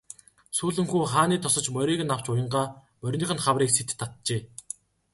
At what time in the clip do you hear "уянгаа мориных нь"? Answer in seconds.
2.31-3.43